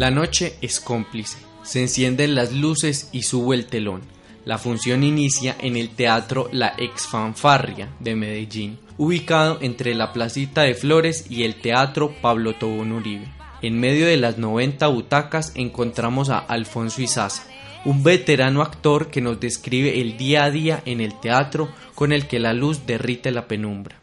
[0.00, 4.00] La noche es cómplice, se encienden las luces y sube el telón.
[4.46, 10.74] La función inicia en el Teatro La Exfanfarria de Medellín, ubicado entre la Placita de
[10.74, 13.28] Flores y el Teatro Pablo Tobón Uribe.
[13.60, 17.42] En medio de las 90 butacas encontramos a Alfonso Izaza,
[17.84, 22.26] un veterano actor que nos describe el día a día en el teatro con el
[22.26, 23.99] que la luz derrite la penumbra.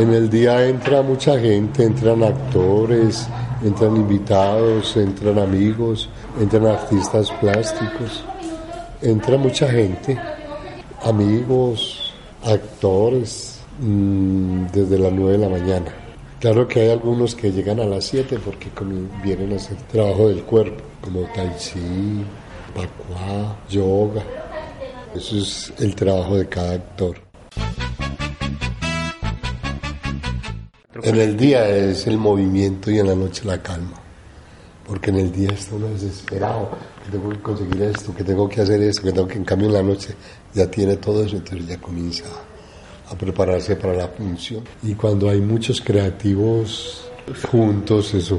[0.00, 3.28] En el día entra mucha gente, entran actores,
[3.62, 6.08] entran invitados, entran amigos,
[6.40, 8.24] entran artistas plásticos,
[9.02, 10.18] entra mucha gente,
[11.02, 15.92] amigos, actores, mm, desde las 9 de la mañana.
[16.40, 18.70] Claro que hay algunos que llegan a las 7 porque
[19.22, 22.24] vienen a hacer trabajo del cuerpo, como tai chi,
[23.68, 24.22] yoga.
[25.14, 27.16] Eso es el trabajo de cada actor.
[31.02, 33.96] En el día es el movimiento y en la noche la calma.
[34.86, 36.70] Porque en el día está uno desesperado,
[37.04, 39.68] que tengo que conseguir esto, que tengo que hacer esto, que tengo que en cambio
[39.68, 40.14] en la noche
[40.54, 42.24] ya tiene todo eso, entonces ya comienza
[43.08, 44.62] a prepararse para la función.
[44.82, 47.10] Y cuando hay muchos creativos
[47.50, 48.38] juntos, eso,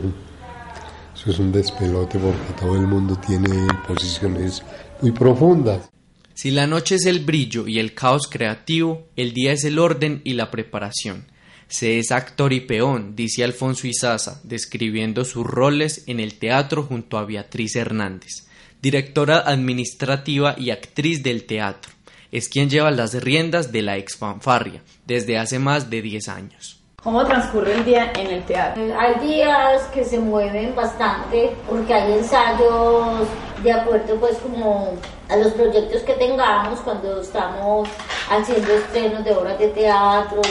[1.15, 4.63] eso es un despelote porque todo el mundo tiene posiciones
[5.01, 5.91] muy profundas.
[6.33, 10.21] Si la noche es el brillo y el caos creativo, el día es el orden
[10.23, 11.25] y la preparación.
[11.67, 17.17] Se es actor y peón, dice Alfonso Izaza, describiendo sus roles en el teatro junto
[17.17, 18.47] a Beatriz Hernández,
[18.81, 21.93] directora administrativa y actriz del teatro.
[22.31, 26.80] Es quien lleva las riendas de la exfanfarria desde hace más de 10 años.
[27.03, 28.83] ¿Cómo transcurre el día en el teatro?
[28.99, 33.27] Hay días que se mueven bastante porque hay ensayos
[33.63, 34.93] de acuerdo pues como
[35.27, 37.89] a los proyectos que tengamos cuando estamos
[38.29, 40.41] haciendo estrenos de obras de teatro,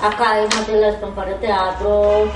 [0.00, 2.28] Acá además de las de Teatro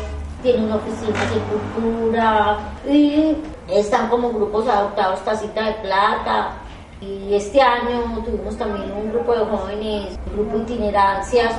[0.43, 2.59] tiene una oficina de cultura
[2.91, 3.37] y
[3.69, 6.55] están como grupos adoptados Tacita de Plata.
[7.00, 11.53] Y este año tuvimos también un grupo de jóvenes, un grupo itinerancias,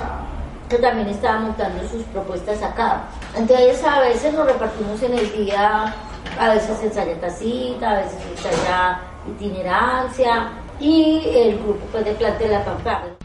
[0.74, 3.08] que también estaba montando sus propuestas acá.
[3.36, 5.94] Entonces a veces nos repartimos en el día,
[6.40, 12.48] a veces ensaya Tacita, a veces ensaya itinerancia y el grupo pues, de Plata de
[12.48, 13.16] la Fanfarria.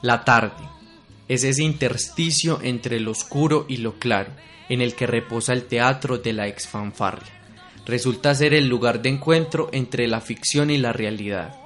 [0.00, 0.64] La tarde
[1.28, 4.32] es ese intersticio entre lo oscuro y lo claro,
[4.68, 7.32] en el que reposa el teatro de la exfanfarria.
[7.86, 11.61] Resulta ser el lugar de encuentro entre la ficción y la realidad.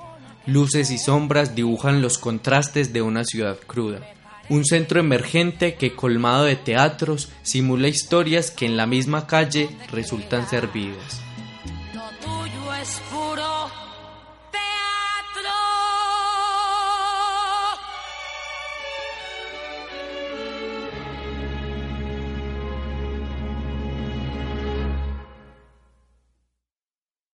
[0.47, 4.01] Luces y sombras dibujan los contrastes de una ciudad cruda.
[4.49, 10.49] Un centro emergente que colmado de teatros simula historias que en la misma calle resultan
[10.49, 11.21] servidas.